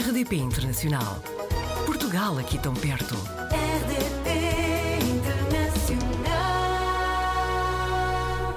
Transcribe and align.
RDP 0.00 0.36
Internacional. 0.36 1.20
Portugal 1.84 2.38
aqui 2.38 2.58
tão 2.58 2.72
perto. 2.72 3.14
RDP 3.52 4.30
Internacional. 5.12 6.24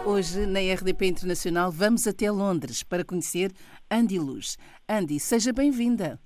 Hoje, 0.06 0.46
na 0.46 0.62
RDP 0.62 1.08
Internacional, 1.08 1.70
vamos 1.70 2.08
até 2.08 2.32
Londres 2.32 2.82
para 2.82 3.04
conhecer 3.04 3.52
Andy 3.92 4.18
Luz. 4.20 4.58
Andy, 4.88 5.20
seja 5.20 5.52
bem-vinda. 5.52 6.18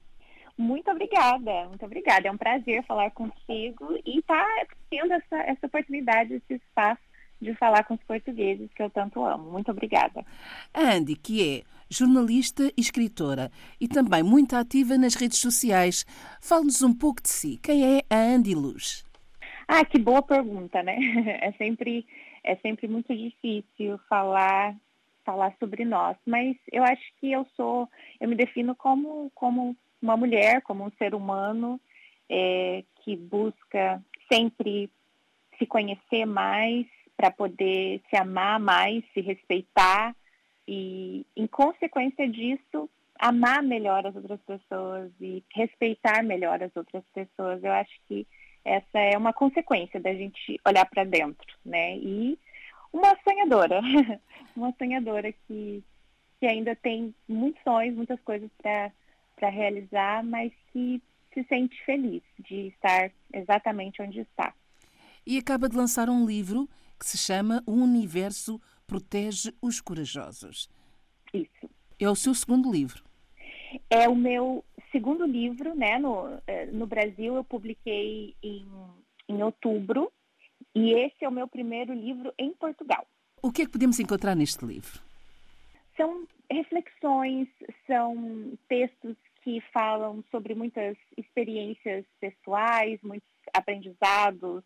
Muito 0.55 0.91
obrigada, 0.91 1.67
muito 1.67 1.83
obrigada. 1.83 2.27
É 2.27 2.31
um 2.31 2.37
prazer 2.37 2.85
falar 2.85 3.09
contigo 3.09 3.97
e 4.05 4.19
estar 4.19 4.45
tá 4.45 4.67
tendo 4.87 5.13
essa, 5.13 5.37
essa 5.37 5.65
oportunidade, 5.65 6.35
esse 6.35 6.53
espaço 6.53 7.01
de 7.41 7.55
falar 7.55 7.83
com 7.85 7.95
os 7.95 8.03
portugueses 8.03 8.71
que 8.71 8.83
eu 8.83 8.89
tanto 8.91 9.25
amo. 9.25 9.51
Muito 9.51 9.71
obrigada. 9.71 10.23
Andy, 10.75 11.15
que 11.15 11.57
é 11.57 11.76
jornalista 11.89 12.71
e 12.77 12.81
escritora 12.81 13.51
e 13.79 13.87
também 13.87 14.23
muito 14.23 14.55
ativa 14.55 14.97
nas 14.97 15.15
redes 15.15 15.39
sociais. 15.39 16.05
Fale-nos 16.41 16.81
um 16.81 16.93
pouco 16.93 17.21
de 17.21 17.29
si. 17.29 17.59
Quem 17.61 17.97
é 17.97 18.01
a 18.09 18.17
Andy 18.17 18.53
Luz? 18.53 19.05
Ah, 19.67 19.83
que 19.83 19.99
boa 19.99 20.21
pergunta, 20.21 20.81
né? 20.81 20.97
É 21.41 21.51
sempre, 21.53 22.05
é 22.43 22.55
sempre 22.57 22.87
muito 22.87 23.15
difícil 23.15 23.99
falar 24.09 24.75
falar 25.25 25.53
sobre 25.59 25.83
nós, 25.83 26.15
mas 26.25 26.55
eu 26.71 26.85
acho 26.85 27.03
que 27.19 27.29
eu 27.33 27.45
sou, 27.53 27.89
eu 28.17 28.29
me 28.29 28.35
defino 28.35 28.73
como, 28.73 29.29
como 29.35 29.75
uma 30.01 30.15
mulher, 30.15 30.61
como 30.61 30.85
um 30.85 30.91
ser 30.91 31.13
humano 31.13 31.81
é, 32.29 32.81
que 33.03 33.17
busca 33.17 34.01
sempre 34.31 34.89
se 35.59 35.65
conhecer 35.65 36.25
mais 36.25 36.85
para 37.17 37.29
poder 37.29 38.01
se 38.09 38.15
amar 38.15 38.57
mais, 38.57 39.03
se 39.13 39.19
respeitar 39.19 40.15
e, 40.67 41.25
em 41.35 41.47
consequência 41.47 42.27
disso, 42.29 42.89
amar 43.19 43.63
melhor 43.63 44.05
as 44.05 44.15
outras 44.15 44.39
pessoas 44.41 45.11
e 45.19 45.43
respeitar 45.53 46.23
melhor 46.23 46.61
as 46.61 46.75
outras 46.75 47.03
pessoas. 47.13 47.63
Eu 47.63 47.71
acho 47.71 47.93
que 48.07 48.27
essa 48.65 48.99
é 48.99 49.17
uma 49.17 49.33
consequência 49.33 49.99
da 49.99 50.13
gente 50.13 50.59
olhar 50.67 50.85
para 50.85 51.03
dentro, 51.05 51.47
né? 51.65 51.97
E 51.97 52.37
uma 52.91 53.15
sonhadora, 53.23 53.79
uma 54.55 54.73
sonhadora 54.77 55.31
que, 55.47 55.83
que 56.39 56.45
ainda 56.45 56.75
tem 56.75 57.15
muitos 57.27 57.61
sonhos, 57.63 57.95
muitas 57.95 58.19
coisas 58.21 58.49
para 58.61 59.49
realizar, 59.49 60.23
mas 60.23 60.51
que 60.73 61.01
se 61.33 61.43
sente 61.45 61.81
feliz 61.85 62.23
de 62.39 62.67
estar 62.67 63.11
exatamente 63.33 64.01
onde 64.01 64.19
está. 64.19 64.53
E 65.25 65.37
acaba 65.37 65.69
de 65.69 65.77
lançar 65.77 66.09
um 66.09 66.25
livro 66.25 66.67
que 66.99 67.05
se 67.05 67.17
chama 67.17 67.61
O 67.65 67.73
Universo 67.73 68.59
Protege 68.87 69.53
os 69.61 69.81
Corajosos. 69.81 70.69
Isso. 71.33 71.69
É 71.99 72.09
o 72.09 72.15
seu 72.15 72.33
segundo 72.33 72.71
livro. 72.71 73.03
É 73.89 74.07
o 74.07 74.15
meu 74.15 74.63
segundo 74.93 75.25
livro, 75.25 75.75
né? 75.75 75.99
No, 75.99 76.41
eh, 76.47 76.67
no 76.67 76.87
Brasil 76.87 77.35
eu 77.35 77.43
publiquei 77.43 78.33
em, 78.41 78.65
em 79.27 79.43
outubro 79.43 80.11
e 80.73 80.93
esse 80.93 81.25
é 81.25 81.27
o 81.27 81.31
meu 81.31 81.49
primeiro 81.49 81.93
livro 81.93 82.33
em 82.39 82.53
Portugal. 82.53 83.05
O 83.41 83.51
que 83.51 83.63
é 83.63 83.65
que 83.65 83.71
podemos 83.71 83.99
encontrar 83.99 84.35
neste 84.35 84.65
livro? 84.65 85.01
São 85.97 86.25
reflexões, 86.49 87.49
são 87.85 88.57
textos 88.69 89.17
que 89.43 89.61
falam 89.73 90.23
sobre 90.31 90.55
muitas 90.55 90.95
experiências 91.17 92.05
pessoais, 92.19 92.99
muitos 93.03 93.27
aprendizados, 93.53 94.63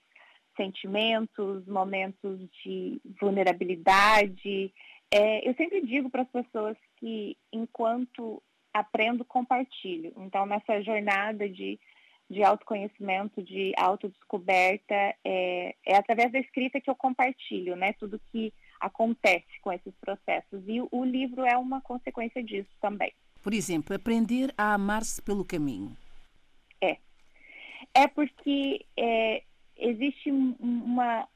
sentimentos, 0.56 1.66
momentos 1.68 2.40
de 2.64 3.02
vulnerabilidade. 3.20 4.74
É, 5.14 5.48
eu 5.48 5.54
sempre 5.56 5.82
digo 5.82 6.10
para 6.10 6.22
as 6.22 6.30
pessoas 6.30 6.78
que 6.98 7.38
enquanto 7.52 8.42
aprendo, 8.74 9.26
compartilho. 9.26 10.14
Então, 10.18 10.46
nessa 10.46 10.82
jornada 10.82 11.48
de, 11.50 11.80
de 12.30 12.44
autoconhecimento, 12.44 13.42
de 13.44 13.74
autodescoberta, 13.78 14.96
é, 15.26 15.76
é 15.86 15.96
através 15.96 16.32
da 16.32 16.40
escrita 16.40 16.80
que 16.80 16.90
eu 16.90 16.96
compartilho, 16.96 17.76
né? 17.76 17.94
Tudo 17.94 18.22
que 18.32 18.54
acontece 18.80 19.60
com 19.62 19.72
esses 19.72 19.94
processos. 19.96 20.64
E 20.68 20.82
o, 20.82 20.88
o 20.92 21.04
livro 21.04 21.46
é 21.46 21.58
uma 21.58 21.82
consequência 21.82 22.44
disso 22.44 22.72
também. 22.80 23.14
Por 23.44 23.54
exemplo, 23.54 23.96
aprender 23.96 24.54
a 24.58 24.74
amar-se 24.74 25.22
pelo 25.22 25.44
caminho. 25.44 25.96
É. 26.82 26.98
É 27.94 28.08
porque 28.08 28.86
é, 28.98 29.44
existe 29.82 30.32
uma 30.32 31.28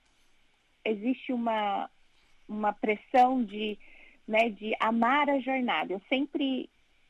existe 0.85 1.33
uma 1.33 1.89
uma 2.47 2.71
pressão 2.71 3.43
de 3.43 3.77
né, 4.27 4.49
de 4.49 4.75
amar 4.79 5.29
a 5.29 5.39
jornada. 5.39 5.93
Eu 5.93 6.01
sempre 6.07 6.69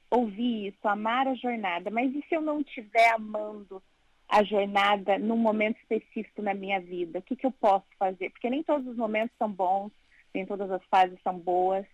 ouvi 0.10 0.68
isso, 0.68 0.88
amar 0.88 1.28
a 1.28 1.36
jornada. 1.36 1.90
Mas 1.90 2.14
e 2.14 2.24
se 2.28 2.36
eu 2.36 2.42
não 2.42 2.62
estiver 2.62 3.14
amando 3.14 3.82
a 4.28 4.44
jornada 4.44 5.20
num 5.20 5.38
momento 5.38 5.78
específico 5.78 6.42
na 6.42 6.54
minha 6.54 6.80
vida? 6.80 7.20
O 7.20 7.22
que, 7.22 7.36
que 7.36 7.46
eu 7.46 7.52
posso 7.52 7.86
fazer? 8.00 8.32
Porque 8.32 8.50
nem 8.50 8.64
todos 8.64 8.88
os 8.88 8.98
momentos 8.98 9.36
são 9.38 9.52
bons, 9.52 9.92
nem 10.34 10.46
todas 10.46 10.72
as 10.72 10.84
fases 10.86 11.20
são 11.22 11.38
boas. 11.38 11.86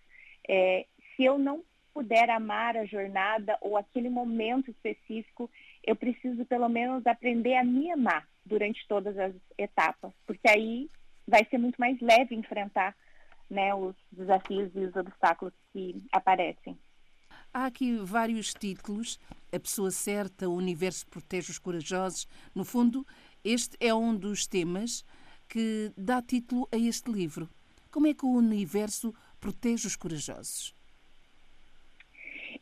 É, 0.48 0.86
se 1.14 1.24
eu 1.24 1.38
não 1.38 1.62
puder 1.92 2.30
amar 2.30 2.76
a 2.76 2.86
jornada 2.86 3.56
ou 3.60 3.76
aquele 3.76 4.08
momento 4.08 4.70
específico, 4.70 5.50
eu 5.84 5.94
preciso 5.94 6.44
pelo 6.46 6.68
menos 6.68 7.06
aprender 7.06 7.54
a 7.56 7.64
me 7.64 7.90
amar 7.90 8.26
durante 8.44 8.86
todas 8.88 9.16
as 9.18 9.34
etapas, 9.56 10.12
porque 10.26 10.48
aí 10.48 10.90
vai 11.26 11.46
ser 11.48 11.58
muito 11.58 11.80
mais 11.80 12.00
leve 12.00 12.34
enfrentar 12.34 12.96
né, 13.48 13.74
os 13.74 13.94
desafios 14.10 14.70
e 14.74 14.80
os 14.80 14.96
obstáculos 14.96 15.54
que 15.72 16.02
aparecem. 16.10 16.76
Há 17.52 17.66
aqui 17.66 17.96
vários 17.98 18.54
títulos. 18.54 19.20
A 19.52 19.60
pessoa 19.60 19.90
certa, 19.90 20.48
o 20.48 20.54
universo 20.54 21.06
protege 21.06 21.50
os 21.50 21.58
corajosos. 21.58 22.26
No 22.54 22.64
fundo, 22.64 23.06
este 23.44 23.76
é 23.78 23.92
um 23.94 24.16
dos 24.16 24.46
temas 24.46 25.04
que 25.48 25.92
dá 25.96 26.22
título 26.22 26.66
a 26.72 26.78
este 26.78 27.12
livro. 27.12 27.48
Como 27.90 28.06
é 28.06 28.14
que 28.14 28.24
o 28.24 28.30
universo 28.30 29.14
protege 29.38 29.86
os 29.86 29.96
corajosos? 29.96 30.74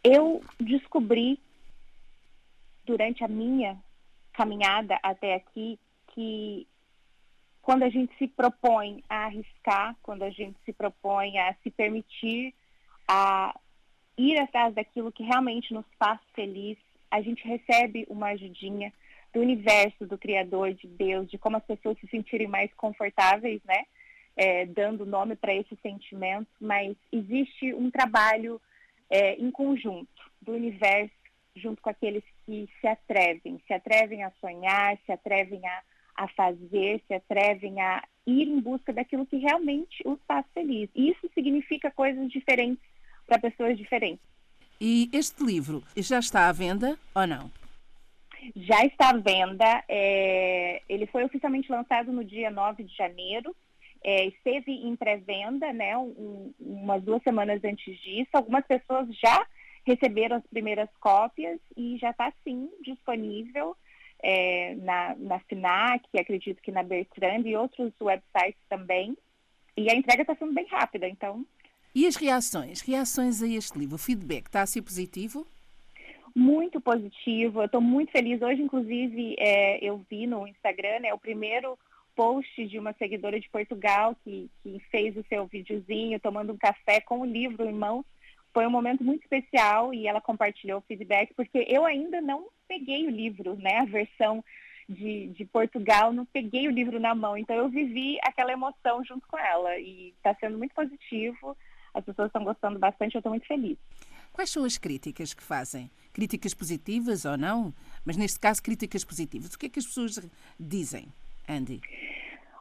Eu 0.02 0.42
descobri 0.58 1.38
durante 2.84 3.22
a 3.22 3.28
minha 3.28 3.80
caminhada 4.40 4.98
até 5.02 5.34
aqui 5.34 5.78
que 6.14 6.66
quando 7.60 7.82
a 7.82 7.90
gente 7.90 8.16
se 8.16 8.26
propõe 8.26 9.04
a 9.06 9.26
arriscar, 9.26 9.94
quando 10.02 10.22
a 10.22 10.30
gente 10.30 10.58
se 10.64 10.72
propõe 10.72 11.38
a 11.38 11.54
se 11.62 11.70
permitir 11.70 12.54
a 13.06 13.54
ir 14.16 14.38
atrás 14.38 14.74
daquilo 14.74 15.12
que 15.12 15.22
realmente 15.22 15.74
nos 15.74 15.84
faz 15.98 16.18
feliz, 16.32 16.78
a 17.10 17.20
gente 17.20 17.46
recebe 17.46 18.06
uma 18.08 18.28
ajudinha 18.28 18.90
do 19.30 19.40
universo, 19.40 20.06
do 20.06 20.16
Criador, 20.16 20.72
de 20.72 20.88
Deus, 20.88 21.30
de 21.30 21.36
como 21.36 21.58
as 21.58 21.64
pessoas 21.64 21.98
se 21.98 22.08
sentirem 22.08 22.48
mais 22.48 22.72
confortáveis, 22.72 23.60
né? 23.64 23.84
É, 24.34 24.64
dando 24.64 25.04
nome 25.04 25.36
para 25.36 25.54
esse 25.54 25.76
sentimento, 25.82 26.48
mas 26.58 26.96
existe 27.12 27.74
um 27.74 27.90
trabalho 27.90 28.58
é, 29.10 29.34
em 29.34 29.50
conjunto 29.50 30.08
do 30.40 30.52
universo 30.52 31.19
junto 31.60 31.80
com 31.82 31.90
aqueles 31.90 32.24
que 32.44 32.68
se 32.80 32.86
atrevem, 32.86 33.60
se 33.66 33.72
atrevem 33.72 34.22
a 34.24 34.32
sonhar, 34.40 34.98
se 35.06 35.12
atrevem 35.12 35.60
a, 35.66 35.82
a 36.16 36.28
fazer, 36.28 37.02
se 37.06 37.14
atrevem 37.14 37.80
a 37.80 38.02
ir 38.26 38.48
em 38.48 38.60
busca 38.60 38.92
daquilo 38.92 39.26
que 39.26 39.36
realmente 39.36 40.02
os 40.04 40.18
faz 40.26 40.44
feliz. 40.52 40.88
E 40.94 41.10
isso 41.10 41.30
significa 41.34 41.90
coisas 41.90 42.30
diferentes 42.30 42.84
para 43.26 43.38
pessoas 43.38 43.76
diferentes. 43.76 44.24
E 44.80 45.10
este 45.12 45.44
livro 45.44 45.82
já 45.96 46.18
está 46.18 46.48
à 46.48 46.52
venda 46.52 46.98
ou 47.14 47.26
não? 47.26 47.50
Já 48.56 48.84
está 48.84 49.10
à 49.10 49.16
venda. 49.16 49.84
É, 49.88 50.82
ele 50.88 51.06
foi 51.06 51.24
oficialmente 51.24 51.70
lançado 51.70 52.10
no 52.10 52.24
dia 52.24 52.50
9 52.50 52.84
de 52.84 52.96
janeiro. 52.96 53.54
É, 54.02 54.26
esteve 54.26 54.72
em 54.72 54.96
pré-venda, 54.96 55.70
né, 55.74 55.94
um, 55.98 56.54
umas 56.58 57.02
duas 57.02 57.22
semanas 57.22 57.62
antes 57.62 58.00
disso. 58.00 58.30
Algumas 58.32 58.66
pessoas 58.66 59.06
já 59.18 59.46
receberam 59.86 60.36
as 60.36 60.46
primeiras 60.46 60.88
cópias 61.00 61.58
e 61.76 61.96
já 61.98 62.10
está 62.10 62.32
sim 62.44 62.70
disponível 62.82 63.76
é, 64.22 64.74
na, 64.76 65.14
na 65.16 65.38
FINAC, 65.40 66.04
acredito 66.18 66.62
que 66.62 66.72
na 66.72 66.82
Bertrand 66.82 67.42
e 67.46 67.56
outros 67.56 67.92
websites 68.00 68.60
também. 68.68 69.16
E 69.76 69.90
a 69.90 69.94
entrega 69.94 70.22
está 70.22 70.34
sendo 70.34 70.52
bem 70.52 70.66
rápida, 70.66 71.08
então 71.08 71.44
e 71.94 72.06
as 72.06 72.14
reações? 72.14 72.80
Reações 72.82 73.42
a 73.42 73.48
este 73.48 73.76
livro? 73.78 73.96
O 73.96 73.98
feedback 73.98 74.46
está 74.46 74.62
a 74.62 74.66
ser 74.66 74.82
positivo? 74.82 75.44
Muito 76.34 76.80
positivo. 76.80 77.60
Eu 77.60 77.66
estou 77.66 77.80
muito 77.80 78.12
feliz. 78.12 78.40
Hoje, 78.40 78.62
inclusive, 78.62 79.34
é, 79.38 79.84
eu 79.84 80.00
vi 80.08 80.26
no 80.26 80.46
Instagram 80.46 81.00
né, 81.00 81.12
o 81.12 81.18
primeiro 81.18 81.76
post 82.14 82.66
de 82.66 82.78
uma 82.78 82.92
seguidora 82.92 83.40
de 83.40 83.48
Portugal 83.48 84.16
que, 84.22 84.48
que 84.62 84.80
fez 84.90 85.16
o 85.16 85.24
seu 85.28 85.46
videozinho 85.46 86.20
tomando 86.20 86.52
um 86.52 86.56
café 86.56 87.00
com 87.00 87.20
o 87.20 87.26
livro 87.26 87.64
em 87.68 87.72
mãos. 87.72 88.04
Foi 88.52 88.66
um 88.66 88.70
momento 88.70 89.04
muito 89.04 89.22
especial 89.22 89.94
e 89.94 90.06
ela 90.06 90.20
compartilhou 90.20 90.78
o 90.78 90.82
feedback, 90.82 91.32
porque 91.34 91.64
eu 91.68 91.84
ainda 91.84 92.20
não 92.20 92.48
peguei 92.66 93.06
o 93.06 93.10
livro, 93.10 93.56
né? 93.56 93.78
A 93.78 93.84
versão 93.84 94.44
de, 94.88 95.28
de, 95.28 95.44
Portugal, 95.44 96.12
não 96.12 96.26
peguei 96.26 96.66
o 96.66 96.70
livro 96.72 96.98
na 96.98 97.14
mão. 97.14 97.36
Então 97.36 97.56
eu 97.56 97.68
vivi 97.68 98.18
aquela 98.22 98.52
emoção 98.52 99.04
junto 99.04 99.26
com 99.28 99.38
ela 99.38 99.78
e 99.78 100.14
está 100.16 100.34
sendo 100.34 100.58
muito 100.58 100.74
positivo 100.74 101.56
as 101.94 102.04
pessoas 102.04 102.28
estão 102.28 102.44
gostando 102.44 102.78
bastante, 102.78 103.14
eu 103.14 103.18
estou 103.18 103.30
muito 103.30 103.46
feliz. 103.46 103.78
Quais 104.32 104.50
são 104.50 104.64
as 104.64 104.78
críticas 104.78 105.34
que 105.34 105.42
fazem? 105.42 105.90
Críticas 106.12 106.54
positivas 106.54 107.24
ou 107.24 107.36
não? 107.36 107.74
Mas 108.04 108.16
neste 108.16 108.38
caso, 108.38 108.62
críticas 108.62 109.04
positivas. 109.04 109.52
O 109.52 109.58
que 109.58 109.66
é 109.66 109.68
que 109.68 109.78
as 109.78 109.86
pessoas 109.86 110.20
dizem, 110.58 111.08
Andy? 111.48 111.80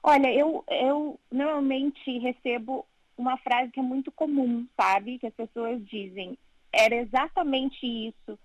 Olha, 0.02 0.34
eu, 0.34 0.64
eu 0.70 1.20
normalmente 1.32 2.20
recebo 2.20 2.86
uma 3.20 3.38
frase 3.38 3.70
que 3.72 3.80
é 3.80 3.84
muito 3.84 4.12
comum, 4.14 4.66
sabe? 4.80 5.20
Que 5.20 5.28
as 5.28 5.34
pessoas 5.34 5.86
dizem: 5.88 6.38
era 6.72 6.96
exatamente 6.96 7.86
isso 7.86 8.40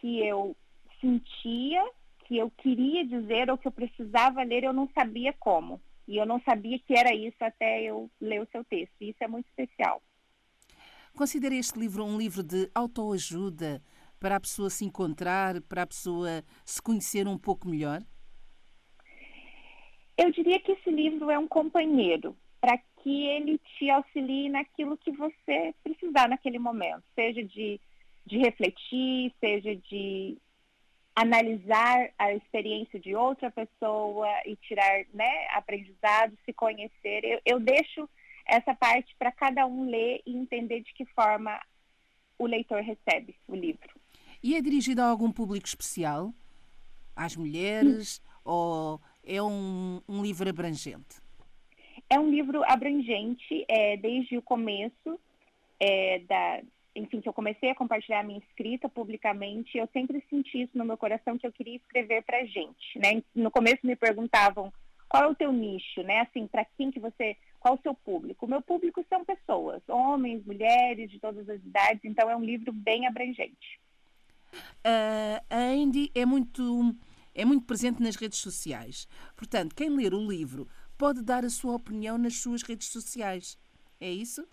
que 0.00 0.20
eu 0.24 0.56
sentia, 1.00 1.84
que 2.24 2.38
eu 2.38 2.50
queria 2.50 3.04
dizer 3.04 3.50
ou 3.50 3.58
que 3.58 3.66
eu 3.66 3.72
precisava 3.72 4.44
ler, 4.44 4.62
eu 4.62 4.72
não 4.72 4.88
sabia 4.94 5.32
como. 5.32 5.80
E 6.06 6.16
eu 6.16 6.24
não 6.24 6.40
sabia 6.42 6.78
que 6.78 6.94
era 6.94 7.12
isso 7.12 7.36
até 7.40 7.82
eu 7.82 8.08
ler 8.20 8.40
o 8.40 8.48
seu 8.52 8.64
texto. 8.64 8.94
E 9.00 9.10
isso 9.10 9.18
é 9.24 9.26
muito 9.26 9.46
especial. 9.46 10.00
Considera 11.16 11.54
este 11.54 11.78
livro 11.78 12.04
um 12.04 12.16
livro 12.16 12.44
de 12.44 12.70
autoajuda 12.72 13.82
para 14.20 14.36
a 14.36 14.40
pessoa 14.40 14.70
se 14.70 14.84
encontrar, 14.84 15.60
para 15.62 15.82
a 15.82 15.86
pessoa 15.86 16.44
se 16.64 16.80
conhecer 16.80 17.26
um 17.26 17.36
pouco 17.36 17.66
melhor? 17.66 18.02
Eu 20.16 20.30
diria 20.30 20.60
que 20.60 20.72
esse 20.72 20.90
livro 20.90 21.28
é 21.28 21.38
um 21.38 21.48
companheiro 21.48 22.36
para 22.60 22.78
que 23.06 23.24
ele 23.24 23.60
te 23.78 23.88
auxilie 23.88 24.48
naquilo 24.48 24.98
que 24.98 25.12
você 25.12 25.72
precisar 25.84 26.28
naquele 26.28 26.58
momento, 26.58 27.04
seja 27.14 27.40
de, 27.40 27.80
de 28.26 28.38
refletir, 28.38 29.32
seja 29.38 29.76
de 29.76 30.36
analisar 31.14 32.10
a 32.18 32.32
experiência 32.32 32.98
de 32.98 33.14
outra 33.14 33.48
pessoa 33.48 34.26
e 34.44 34.56
tirar 34.56 35.04
né, 35.14 35.46
aprendizado, 35.52 36.36
se 36.44 36.52
conhecer. 36.52 37.22
Eu, 37.22 37.40
eu 37.46 37.60
deixo 37.60 38.10
essa 38.44 38.74
parte 38.74 39.14
para 39.16 39.30
cada 39.30 39.64
um 39.68 39.88
ler 39.88 40.20
e 40.26 40.36
entender 40.36 40.80
de 40.80 40.92
que 40.92 41.04
forma 41.06 41.60
o 42.36 42.44
leitor 42.44 42.82
recebe 42.82 43.36
o 43.46 43.54
livro. 43.54 44.00
E 44.42 44.56
é 44.56 44.60
dirigido 44.60 45.00
a 45.00 45.06
algum 45.06 45.30
público 45.30 45.68
especial? 45.68 46.34
Às 47.14 47.36
mulheres? 47.36 48.20
ou 48.46 49.00
é 49.24 49.42
um, 49.42 50.00
um, 50.08 50.22
livro 50.22 50.48
abrangente? 50.48 51.20
É 52.08 52.18
um 52.18 52.30
livro 52.30 52.62
abrangente, 52.64 53.64
é, 53.68 53.96
desde 53.96 54.38
o 54.38 54.42
começo 54.42 55.18
é, 55.80 56.20
da, 56.20 56.60
enfim, 56.96 57.20
que 57.20 57.28
eu 57.28 57.32
comecei 57.32 57.70
a 57.70 57.74
compartilhar 57.74 58.20
a 58.20 58.22
minha 58.22 58.38
escrita 58.38 58.88
publicamente, 58.88 59.76
eu 59.76 59.88
sempre 59.92 60.24
senti 60.30 60.62
isso 60.62 60.76
no 60.78 60.84
meu 60.84 60.96
coração 60.96 61.36
que 61.36 61.46
eu 61.46 61.52
queria 61.52 61.76
escrever 61.76 62.22
para 62.22 62.44
gente, 62.46 62.98
né? 62.98 63.22
No 63.34 63.50
começo 63.50 63.86
me 63.86 63.94
perguntavam 63.94 64.72
qual 65.08 65.24
é 65.24 65.26
o 65.26 65.34
teu 65.34 65.52
nicho, 65.52 66.02
né? 66.02 66.20
Assim, 66.20 66.46
para 66.46 66.64
quem 66.76 66.90
que 66.90 66.98
você, 66.98 67.36
qual 67.60 67.74
o 67.74 67.82
seu 67.82 67.94
público? 67.94 68.46
O 68.46 68.48
meu 68.48 68.62
público 68.62 69.04
são 69.08 69.24
pessoas, 69.24 69.82
homens, 69.88 70.44
mulheres, 70.44 71.10
de 71.10 71.20
todas 71.20 71.48
as 71.48 71.60
idades, 71.60 72.04
então 72.04 72.30
é 72.30 72.36
um 72.36 72.44
livro 72.44 72.72
bem 72.72 73.06
abrangente. 73.06 73.78
Uh, 74.54 75.44
a 75.50 75.58
Andy 75.58 76.10
é 76.14 76.24
muito, 76.24 76.94
é 77.34 77.44
muito 77.44 77.66
presente 77.66 78.02
nas 78.02 78.16
redes 78.16 78.38
sociais. 78.38 79.06
Portanto, 79.36 79.74
quem 79.74 79.90
ler 79.90 80.14
o 80.14 80.26
livro 80.26 80.66
pode 80.96 81.22
dar 81.22 81.44
a 81.44 81.50
sua 81.50 81.74
opinião 81.74 82.18
nas 82.18 82.36
suas 82.36 82.62
redes 82.62 82.88
sociais. 82.88 83.58
É 84.00 84.10
isso? 84.10 84.46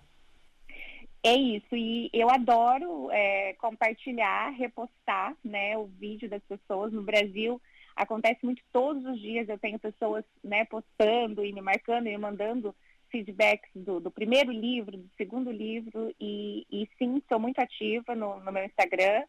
É 1.25 1.35
isso, 1.35 1.73
e 1.73 2.09
eu 2.11 2.29
adoro 2.29 3.09
é, 3.09 3.53
compartilhar, 3.53 4.49
repostar 4.49 5.33
né, 5.41 5.77
o 5.77 5.85
vídeo 5.85 6.29
das 6.29 6.43
pessoas. 6.43 6.91
No 6.91 7.01
Brasil, 7.01 7.61
acontece 7.95 8.43
muito 8.43 8.61
todos 8.73 9.05
os 9.05 9.17
dias, 9.21 9.47
eu 9.47 9.57
tenho 9.57 9.79
pessoas 9.79 10.25
né, 10.43 10.65
postando 10.65 11.45
e 11.45 11.53
me 11.53 11.61
marcando 11.61 12.07
e 12.07 12.09
me 12.09 12.17
mandando 12.17 12.75
feedbacks 13.09 13.69
do, 13.73 14.01
do 14.01 14.11
primeiro 14.11 14.51
livro, 14.51 14.97
do 14.97 15.09
segundo 15.15 15.49
livro, 15.49 16.13
e, 16.19 16.65
e 16.69 16.89
sim, 16.97 17.21
sou 17.29 17.39
muito 17.39 17.59
ativa 17.59 18.13
no, 18.15 18.41
no 18.41 18.51
meu 18.51 18.65
Instagram. 18.65 19.23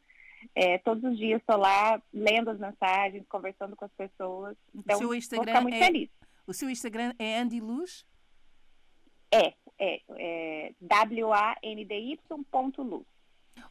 É, 0.52 0.78
todos 0.78 1.04
os 1.04 1.16
dias 1.16 1.40
estou 1.40 1.56
lá 1.56 2.02
lendo 2.12 2.50
as 2.50 2.58
mensagens, 2.58 3.24
conversando 3.28 3.76
com 3.76 3.84
as 3.84 3.92
pessoas. 3.92 4.56
Então, 4.74 4.98
seu 4.98 5.14
Instagram 5.14 5.44
vou 5.44 5.54
ficar 5.54 5.60
muito 5.60 5.76
é, 5.76 5.86
feliz. 5.86 6.10
O 6.46 6.52
seu 6.52 6.68
Instagram 6.68 7.14
é 7.18 7.38
Andy 7.38 7.58
Luz? 7.60 8.04
É, 9.32 9.54
é, 9.78 10.02
é 10.10 10.74
W-A-N-D-Y.luz. 10.80 12.26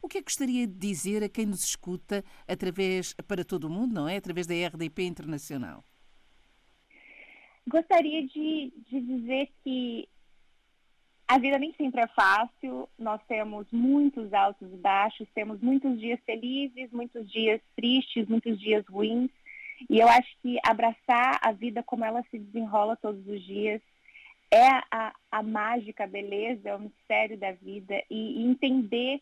O 0.02 0.08
que 0.08 0.18
é 0.18 0.20
que 0.20 0.26
gostaria 0.26 0.66
de 0.66 0.74
dizer 0.74 1.22
a 1.22 1.28
quem 1.28 1.46
nos 1.46 1.62
escuta 1.64 2.24
através, 2.48 3.14
para 3.28 3.44
todo 3.44 3.64
o 3.64 3.70
mundo, 3.70 3.94
não 3.94 4.08
é? 4.08 4.16
Através 4.16 4.46
da 4.46 4.54
RDP 4.54 5.04
Internacional? 5.04 5.84
Gostaria 7.66 8.26
de, 8.26 8.72
de 8.90 9.00
dizer 9.00 9.50
que 9.62 10.08
a 11.26 11.38
vida 11.38 11.58
nem 11.58 11.72
sempre 11.74 12.02
é 12.02 12.06
fácil, 12.08 12.86
nós 12.98 13.20
temos 13.26 13.66
muitos 13.72 14.32
altos 14.34 14.70
e 14.70 14.76
baixos, 14.76 15.26
temos 15.34 15.58
muitos 15.62 15.98
dias 15.98 16.20
felizes, 16.26 16.90
muitos 16.92 17.30
dias 17.30 17.62
tristes, 17.74 18.28
muitos 18.28 18.60
dias 18.60 18.84
ruins. 18.86 19.30
E 19.88 19.98
eu 19.98 20.08
acho 20.08 20.28
que 20.42 20.58
abraçar 20.64 21.38
a 21.42 21.52
vida 21.52 21.82
como 21.82 22.04
ela 22.04 22.22
se 22.30 22.38
desenrola 22.38 22.96
todos 22.96 23.26
os 23.26 23.42
dias 23.42 23.80
é 24.50 24.68
a, 24.90 25.12
a 25.32 25.42
mágica, 25.42 26.04
a 26.04 26.08
beleza, 26.08 26.68
é 26.68 26.76
o 26.76 26.80
mistério 26.80 27.36
da 27.36 27.52
vida. 27.52 28.00
E, 28.10 28.42
e 28.42 28.44
entender 28.44 29.20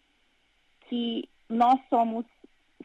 que 0.88 1.28
nós 1.49 1.81
somos 1.88 2.26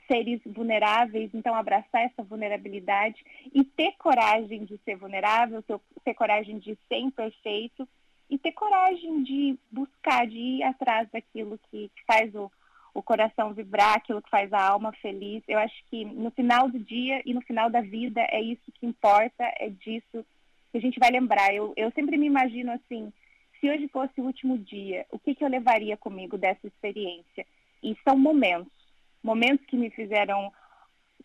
seres 0.08 0.40
vulneráveis, 0.46 1.30
então 1.34 1.54
abraçar 1.54 2.04
essa 2.04 2.24
vulnerabilidade 2.24 3.24
e 3.54 3.64
ter 3.64 3.94
coragem 3.98 4.64
de 4.64 4.78
ser 4.86 4.96
vulnerável, 4.96 5.64
ter 6.04 6.14
coragem 6.14 6.60
de 6.60 6.78
ser 6.88 7.00
imperfeito 7.00 7.88
e 8.30 8.38
ter 8.38 8.52
coragem 8.54 9.24
de 9.24 9.58
buscar, 9.72 10.26
de 10.28 10.38
ir 10.38 10.64
atrás 10.64 11.10
daquilo 11.12 11.60
que, 11.70 11.92
faz 12.06 12.34
o, 12.36 12.52
o 12.98 13.04
coração 13.04 13.54
vibrar, 13.54 13.98
aquilo 13.98 14.24
que 14.24 14.30
faz 14.30 14.52
a 14.52 14.60
alma 14.60 14.92
feliz. 14.94 15.44
Eu 15.48 15.60
acho 15.60 15.76
que 15.88 16.04
no 16.04 16.32
final 16.32 16.68
do 16.68 16.80
dia 16.80 17.22
e 17.24 17.32
no 17.32 17.42
final 17.42 17.70
da 17.70 17.80
vida 17.80 18.22
é 18.22 18.42
isso 18.42 18.72
que 18.74 18.88
importa, 18.88 19.44
é 19.60 19.70
disso 19.70 20.26
que 20.72 20.80
a 20.80 20.82
gente 20.82 20.98
vai 20.98 21.12
lembrar. 21.12 21.54
Eu, 21.54 21.74
eu 21.78 21.92
sempre 21.92 22.18
me 22.18 22.26
imagino 22.26 22.72
assim, 22.72 23.14
se 23.60 23.70
hoje 23.70 23.88
fosse 23.90 24.20
o 24.20 24.24
último 24.24 24.58
dia, 24.58 25.06
o 25.12 25.20
que, 25.20 25.36
que 25.36 25.44
eu 25.44 25.48
levaria 25.48 25.96
comigo 25.96 26.40
dessa 26.40 26.66
experiência? 26.66 27.46
E 27.84 27.96
são 28.04 28.18
momentos, 28.18 28.74
momentos 29.22 29.64
que 29.68 29.78
me 29.78 29.92
fizeram 29.92 30.52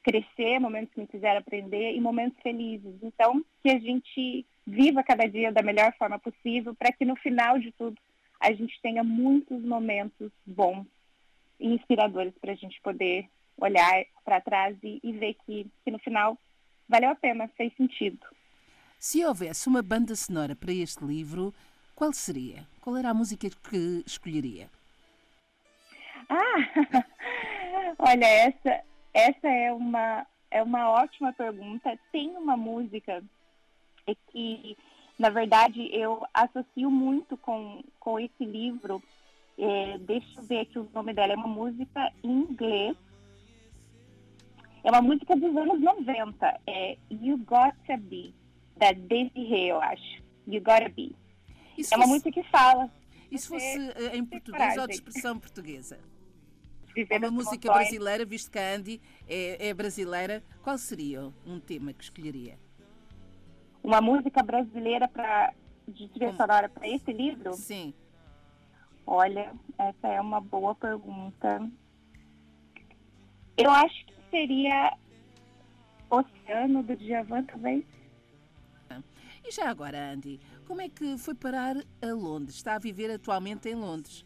crescer, 0.03 0.59
momentos 0.59 0.93
que 0.93 1.01
me 1.01 1.07
fizeram 1.07 1.39
aprender 1.39 1.95
e 1.95 2.01
momentos 2.03 2.39
felizes. 2.43 2.97
Então, 3.03 3.43
que 3.63 3.71
a 3.71 3.79
gente 3.79 4.45
viva 4.67 5.03
cada 5.03 5.27
dia 5.27 5.51
da 5.51 5.63
melhor 5.63 5.95
forma 5.95 6.19
possível 6.19 6.75
para 6.75 6.93
que 6.93 7.07
no 7.07 7.17
final 7.17 7.59
de 7.59 7.73
tudo 7.73 7.97
a 8.39 8.53
gente 8.53 8.79
tenha 8.83 9.03
muitos 9.03 9.65
momentos 9.65 10.31
bons 10.45 10.87
inspiradores 11.63 12.35
para 12.41 12.53
a 12.53 12.57
gente 12.57 12.81
poder 12.83 13.29
olhar 13.57 14.05
para 14.25 14.41
trás 14.41 14.77
e, 14.83 15.01
e 15.03 15.13
ver 15.13 15.35
que, 15.47 15.67
que 15.85 15.91
no 15.91 15.99
final 15.99 16.37
valeu 16.89 17.11
a 17.11 17.15
pena, 17.15 17.49
fez 17.57 17.75
sentido. 17.77 18.19
Se 18.99 19.25
houvesse 19.25 19.69
uma 19.69 19.83
banda 19.83 20.15
sonora 20.15 20.55
para 20.55 20.73
este 20.73 21.05
livro, 21.05 21.53
qual 21.95 22.13
seria? 22.13 22.67
Qual 22.81 22.97
era 22.97 23.11
a 23.11 23.15
música 23.15 23.49
que 23.49 24.03
escolheria? 24.07 24.69
Ah, 26.29 27.05
olha, 27.99 28.27
essa, 28.27 28.85
essa 29.13 29.49
é 29.49 29.73
uma, 29.73 30.27
é 30.51 30.63
uma 30.63 30.91
ótima 30.91 31.33
pergunta. 31.33 31.99
Tem 32.11 32.31
uma 32.37 32.57
música 32.57 33.23
que, 34.31 34.77
na 35.19 35.31
verdade, 35.31 35.89
eu 35.93 36.25
associo 36.33 36.91
muito 36.91 37.37
com, 37.37 37.83
com 37.99 38.19
esse 38.19 38.45
livro. 38.45 39.03
É, 40.53 40.55
eu 40.55 40.57
ver 40.57 40.59
aqui 40.61 40.79
o 40.79 40.89
nome 40.95 41.15
dela. 41.15 41.33
É 41.33 41.37
uma 41.37 41.49
música 41.49 42.13
em 42.23 42.31
inglês. 42.31 42.97
É 44.85 44.91
uma 44.91 45.03
música 45.03 45.35
dos 45.35 45.57
anos 45.57 45.81
90. 45.81 46.61
É 46.67 46.99
You 47.11 47.39
Gotta 47.39 47.97
Be 47.97 48.35
da 48.77 48.93
Desiree, 48.93 49.69
eu 49.69 49.81
acho. 49.81 50.23
You 50.47 50.61
Gotta 50.61 50.89
Be. 50.91 51.15
Isso 51.79 51.95
é 51.95 51.97
uma 51.97 52.07
música 52.07 52.31
que 52.31 52.43
fala. 52.45 52.91
E 53.31 53.39
se 53.39 53.49
fosse 53.49 53.79
eh, 53.97 54.17
em 54.17 54.25
português 54.25 54.77
ou 54.77 54.87
de 54.87 54.95
expressão 54.95 55.39
portuguesa? 55.39 55.99
É 57.09 57.17
uma 57.17 57.31
música 57.31 57.73
brasileira, 57.73 58.25
visto 58.27 58.51
que 58.51 58.59
a 58.59 58.75
Andy 58.75 59.01
é, 59.27 59.69
é, 59.69 59.73
brasileira, 59.75 60.43
qual 60.63 60.77
seria 60.77 61.33
um 61.47 61.59
tema 61.59 61.95
que 61.95 62.05
escolheria? 62.05 62.59
Uma 63.83 64.03
música 64.03 64.43
brasileira 64.43 65.09
para 65.09 65.55
de 65.89 66.07
trilha 66.11 66.35
sonora 66.35 66.69
para 66.69 66.87
esse 66.87 67.11
livro? 67.11 67.55
Sim. 67.55 67.95
Olha, 69.07 69.53
essa 69.79 70.09
é 70.09 70.21
uma 70.21 70.41
boa 70.41 70.75
pergunta. 70.75 71.69
Eu 73.57 73.71
acho 73.71 74.07
que 74.07 74.15
seria 74.31 74.97
Oceano 76.11 76.83
do 76.83 76.97
Djavan, 76.97 77.45
talvez. 77.45 77.85
E 79.45 79.51
já 79.51 79.69
agora, 79.69 80.13
Andy, 80.13 80.41
como 80.67 80.81
é 80.81 80.89
que 80.89 81.19
foi 81.19 81.35
parar 81.35 81.77
a 81.77 82.13
Londres? 82.13 82.57
Está 82.57 82.77
a 82.77 82.79
viver 82.79 83.11
atualmente 83.11 83.69
em 83.69 83.75
Londres? 83.75 84.25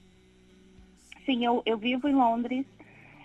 Sim, 1.25 1.45
eu, 1.45 1.63
eu 1.65 1.79
vivo 1.79 2.07
em 2.07 2.15
Londres 2.15 2.67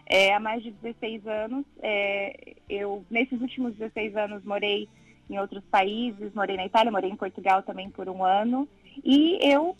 é, 0.05 0.33
há 0.33 0.39
mais 0.39 0.63
de 0.63 0.71
16 0.71 1.27
anos. 1.27 1.65
É, 1.81 2.55
eu, 2.69 3.05
nesses 3.09 3.39
últimos 3.39 3.75
16 3.75 4.15
anos, 4.15 4.43
morei 4.43 4.87
em 5.29 5.39
outros 5.39 5.63
países, 5.65 6.33
morei 6.33 6.57
na 6.57 6.65
Itália, 6.65 6.91
morei 6.91 7.09
em 7.09 7.15
Portugal 7.15 7.61
também 7.63 7.89
por 7.89 8.09
um 8.09 8.23
ano. 8.23 8.67
E 9.03 9.37
eu 9.41 9.75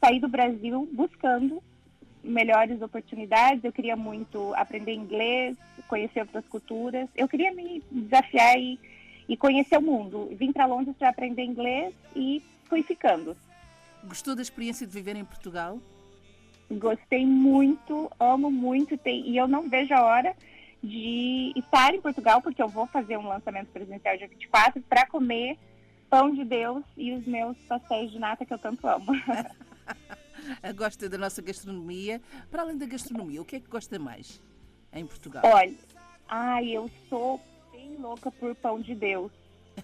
saí 0.00 0.20
do 0.20 0.28
Brasil 0.28 0.88
buscando 0.92 1.62
melhores 2.22 2.80
oportunidades, 2.82 3.64
eu 3.64 3.72
queria 3.72 3.96
muito 3.96 4.52
aprender 4.54 4.92
inglês, 4.92 5.56
conhecer 5.86 6.20
outras 6.20 6.44
culturas. 6.46 7.08
Eu 7.16 7.28
queria 7.28 7.52
me 7.52 7.82
desafiar 7.90 8.58
e, 8.58 8.78
e 9.28 9.36
conhecer 9.36 9.78
o 9.78 9.82
mundo. 9.82 10.28
Vim 10.32 10.52
para 10.52 10.66
Londres 10.66 10.96
para 10.98 11.08
aprender 11.08 11.42
inglês 11.42 11.94
e 12.14 12.42
fui 12.64 12.82
ficando. 12.82 13.36
Gostou 14.04 14.34
da 14.34 14.42
experiência 14.42 14.86
de 14.86 14.92
viver 14.92 15.16
em 15.16 15.24
Portugal? 15.24 15.78
Gostei 16.70 17.24
muito, 17.24 18.10
amo 18.20 18.50
muito, 18.50 18.96
tem, 18.98 19.26
e 19.26 19.36
eu 19.38 19.48
não 19.48 19.68
vejo 19.68 19.94
a 19.94 20.04
hora 20.04 20.36
de 20.82 21.52
estar 21.56 21.94
em 21.94 22.00
Portugal, 22.00 22.42
porque 22.42 22.62
eu 22.62 22.68
vou 22.68 22.86
fazer 22.86 23.16
um 23.16 23.26
lançamento 23.26 23.68
presencial 23.68 24.16
dia 24.18 24.28
24 24.28 24.82
para 24.82 25.06
comer 25.06 25.58
pão 26.10 26.30
de 26.30 26.44
Deus 26.44 26.84
e 26.96 27.12
os 27.12 27.26
meus 27.26 27.56
pastéis 27.66 28.10
de 28.10 28.18
nata 28.18 28.44
que 28.44 28.52
eu 28.52 28.58
tanto 28.58 28.86
amo. 28.86 29.06
gosta 30.74 31.08
da 31.08 31.18
nossa 31.18 31.42
gastronomia. 31.42 32.20
Para 32.50 32.62
além 32.62 32.76
da 32.76 32.86
gastronomia, 32.86 33.40
o 33.40 33.44
que 33.44 33.56
é 33.56 33.60
que 33.60 33.68
gosta 33.68 33.98
mais 33.98 34.40
em 34.92 35.06
Portugal? 35.06 35.42
Olha, 35.44 35.74
ai, 36.28 36.70
eu 36.70 36.90
sou 37.08 37.40
bem 37.72 37.96
louca 37.96 38.30
por 38.30 38.54
pão 38.56 38.80
de 38.80 38.94
Deus 38.94 39.30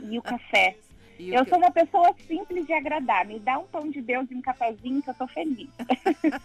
e 0.01 0.19
o 0.19 0.23
café. 0.23 0.77
e 1.19 1.35
eu 1.35 1.45
que... 1.45 1.51
sou 1.51 1.59
uma 1.59 1.71
pessoa 1.71 2.15
simples 2.27 2.67
de 2.67 2.73
agradar. 2.73 3.27
Me 3.27 3.39
dá 3.39 3.59
um 3.59 3.67
pão 3.67 3.91
de 3.91 4.01
Deus 4.01 4.31
e 4.31 4.35
um 4.35 4.43
cafezinho 4.43 5.03
que 5.03 5.11
eu 5.11 5.15
sou 5.15 5.29
feliz. 5.29 5.69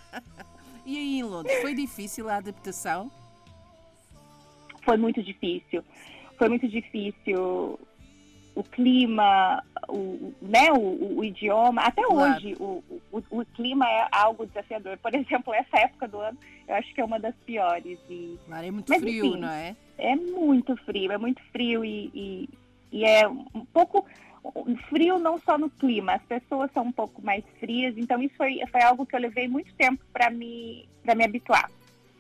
e 0.86 0.98
aí 0.98 1.20
em 1.20 1.24
Londres, 1.24 1.62
foi 1.62 1.74
difícil 1.74 2.30
a 2.30 2.38
adaptação? 2.38 3.12
Foi 4.84 4.98
muito 4.98 5.22
difícil. 5.22 5.84
Foi 6.38 6.48
muito 6.48 6.68
difícil 6.68 7.80
o 8.60 8.64
clima, 8.64 9.64
o, 9.88 10.34
né, 10.42 10.70
o, 10.74 11.20
o 11.20 11.24
idioma. 11.24 11.82
Até 11.82 12.04
claro. 12.04 12.36
hoje, 12.36 12.58
o, 12.60 12.84
o, 13.10 13.24
o, 13.32 13.46
clima 13.46 13.90
é 13.90 14.08
algo 14.12 14.46
desafiador. 14.46 14.98
Por 14.98 15.16
exemplo, 15.16 15.54
essa 15.54 15.78
época 15.78 16.10
do 16.10 16.20
ano, 16.20 16.38
eu 16.68 16.76
acho 16.76 16.94
que 16.94 17.00
é 17.00 17.06
uma 17.06 17.18
das 17.18 17.34
piores. 17.46 17.98
E... 18.10 18.38
Claro, 18.46 18.66
é 18.66 18.72
muito 18.72 18.90
Mas, 18.90 19.02
frio, 19.02 19.26
enfim, 19.26 19.40
não 19.40 19.50
é? 19.50 19.76
É 19.98 20.16
muito 20.16 20.76
frio, 20.84 21.12
é 21.12 21.18
muito 21.18 21.42
frio 21.54 21.86
e, 21.86 22.12
e, 22.14 22.50
e 22.92 23.06
é 23.06 23.26
um 23.30 23.66
pouco 23.72 24.06
frio 24.90 25.20
não 25.20 25.38
só 25.38 25.58
no 25.58 25.70
clima, 25.70 26.14
as 26.14 26.24
pessoas 26.24 26.70
são 26.74 26.84
um 26.84 26.92
pouco 26.92 27.22
mais 27.22 27.44
frias, 27.60 27.94
então 27.98 28.22
isso 28.22 28.34
foi, 28.38 28.60
foi 28.72 28.82
algo 28.82 29.06
que 29.06 29.16
eu 29.16 29.20
levei 29.20 29.48
muito 29.48 29.74
tempo 29.76 30.04
para 30.14 30.30
me, 30.30 30.88
me 31.04 31.24
habituar. 31.24 31.70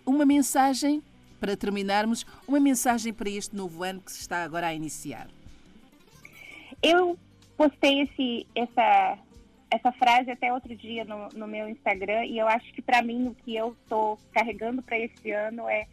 Uma 0.05 0.25
mensagem, 0.25 1.01
para 1.39 1.55
terminarmos, 1.55 2.25
uma 2.45 2.59
mensagem 2.59 3.13
para 3.13 3.29
este 3.29 3.55
novo 3.55 3.83
ano 3.83 4.01
que 4.01 4.11
se 4.11 4.19
está 4.19 4.43
agora 4.43 4.67
a 4.67 4.73
iniciar. 4.73 5.27
Eu 6.81 7.17
postei 7.57 8.01
esse, 8.01 8.47
essa, 8.55 9.17
essa 9.69 9.91
frase 9.93 10.31
até 10.31 10.51
outro 10.53 10.75
dia 10.75 11.03
no, 11.03 11.27
no 11.29 11.47
meu 11.47 11.67
Instagram 11.67 12.25
e 12.25 12.37
eu 12.37 12.47
acho 12.47 12.71
que 12.73 12.81
para 12.81 13.01
mim 13.01 13.27
o 13.27 13.35
que 13.35 13.55
eu 13.55 13.75
estou 13.83 14.17
carregando 14.31 14.81
para 14.81 14.97
esse 14.97 15.31
ano 15.31 15.67
é 15.67 15.87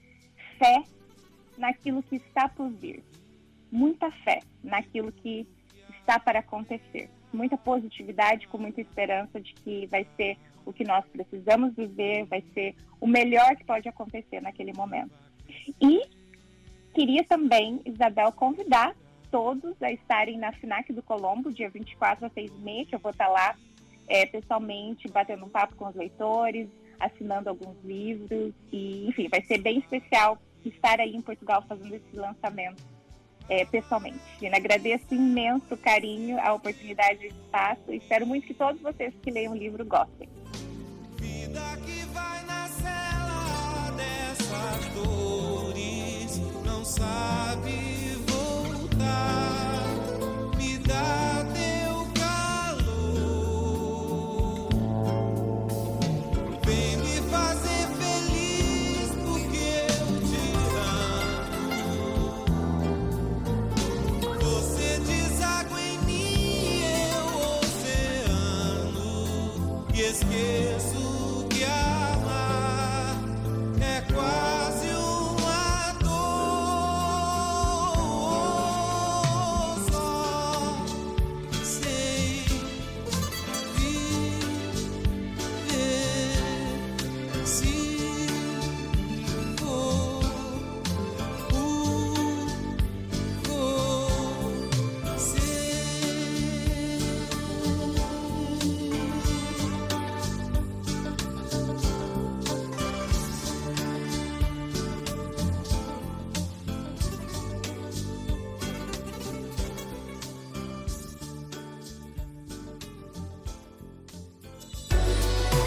fé 0.58 0.82
naquilo 1.58 2.02
que 2.02 2.16
está 2.16 2.48
por 2.48 2.70
vir. 2.70 3.02
Muita 3.70 4.10
fé 4.10 4.40
naquilo 4.62 5.10
que 5.10 5.46
está 5.98 6.20
para 6.20 6.38
acontecer. 6.38 7.10
Muita 7.32 7.56
positividade, 7.56 8.46
com 8.46 8.58
muita 8.58 8.80
esperança 8.80 9.40
de 9.40 9.52
que 9.54 9.86
vai 9.86 10.06
ser 10.16 10.38
o 10.64 10.72
que 10.72 10.84
nós 10.84 11.04
precisamos 11.06 11.74
viver, 11.74 12.24
vai 12.26 12.42
ser 12.54 12.74
o 13.00 13.06
melhor 13.06 13.56
que 13.56 13.64
pode 13.64 13.88
acontecer 13.88 14.40
naquele 14.40 14.72
momento. 14.72 15.12
E 15.80 16.02
queria 16.94 17.24
também, 17.24 17.80
Isabel, 17.84 18.32
convidar 18.32 18.94
todos 19.30 19.80
a 19.82 19.90
estarem 19.90 20.38
na 20.38 20.52
FINAC 20.52 20.92
do 20.92 21.02
Colombo, 21.02 21.52
dia 21.52 21.68
24 21.68 22.26
a 22.26 22.30
6 22.30 22.50
e 22.50 22.60
meia, 22.60 22.86
que 22.86 22.94
eu 22.94 22.98
vou 22.98 23.10
estar 23.10 23.28
lá 23.28 23.56
é, 24.08 24.26
pessoalmente, 24.26 25.08
batendo 25.08 25.44
um 25.44 25.48
papo 25.48 25.74
com 25.76 25.88
os 25.88 25.94
leitores, 25.94 26.68
assinando 26.98 27.48
alguns 27.48 27.76
livros, 27.84 28.52
e 28.72 29.08
enfim, 29.08 29.28
vai 29.28 29.42
ser 29.42 29.58
bem 29.58 29.78
especial 29.78 30.38
estar 30.64 31.00
aí 31.00 31.14
em 31.14 31.22
Portugal 31.22 31.62
fazendo 31.68 31.94
esse 31.94 32.16
lançamento 32.16 32.82
é, 33.48 33.64
pessoalmente. 33.64 34.18
E 34.40 34.46
agradeço 34.46 35.14
imenso 35.14 35.74
o 35.74 35.76
carinho, 35.76 36.40
a 36.40 36.52
oportunidade 36.52 37.24
e 37.24 37.28
o 37.28 37.30
espaço, 37.30 37.82
e 37.92 37.96
espero 37.96 38.26
muito 38.26 38.46
que 38.46 38.54
todos 38.54 38.80
vocês 38.80 39.14
que 39.22 39.30
leiam 39.30 39.52
o 39.52 39.56
livro 39.56 39.84
gostem. 39.84 40.28
Vida 41.16 41.60
que 41.84 42.04
vai 42.06 42.44
na 42.44 42.66
cela 42.68 43.90
dessas 43.96 44.94
dores, 44.94 46.38
não 46.64 46.84
sabe 46.84 48.05
love. 49.16 49.55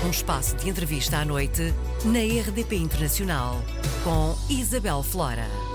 Um 0.09 0.11
espaço 0.11 0.55
de 0.55 0.67
entrevista 0.67 1.19
à 1.19 1.23
noite 1.23 1.71
na 2.03 2.17
RDP 2.17 2.77
Internacional 2.77 3.61
com 4.03 4.35
Isabel 4.49 5.03
Flora. 5.03 5.68